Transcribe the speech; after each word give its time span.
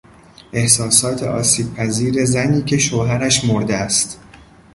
احساسات 0.53 1.23
آسیبپذیر 1.23 2.25
زنی 2.25 2.61
که 2.63 2.77
شوهرش 2.77 3.43
مرده 3.45 3.75
است 3.75 4.19